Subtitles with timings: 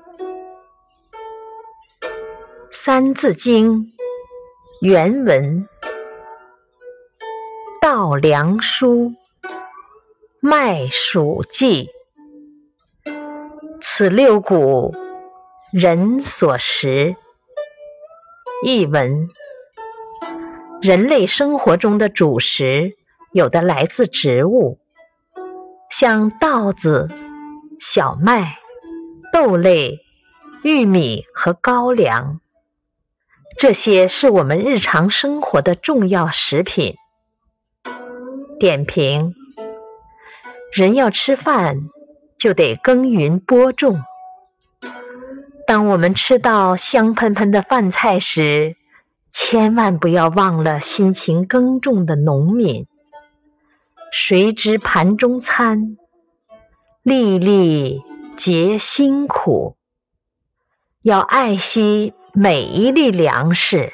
[2.70, 3.72] 《三字经》
[4.80, 5.68] 原文：
[7.82, 9.14] 稻粱菽，
[10.40, 11.88] 麦黍稷，
[13.80, 14.94] 此六谷，
[15.72, 17.16] 人所食。
[18.64, 19.28] 译文：
[20.80, 22.96] 人类生活中的主食，
[23.32, 24.78] 有的来自植物，
[25.90, 27.08] 像稻子、
[27.78, 28.58] 小麦、
[29.32, 30.00] 豆类、
[30.62, 32.40] 玉米和高粱。
[33.58, 36.96] 这些是我们日常生活的重要食品。
[38.58, 39.34] 点评：
[40.72, 41.88] 人要吃饭，
[42.38, 44.02] 就得耕耘播种。
[45.66, 48.76] 当我们吃到香喷喷的饭菜时，
[49.30, 52.86] 千万不要忘了辛勤耕种的农民。
[54.10, 55.96] 谁知盘中餐，
[57.02, 58.02] 粒粒
[58.42, 59.76] 皆辛苦。
[61.02, 62.14] 要爱惜。
[62.32, 63.88] 每一粒粮食。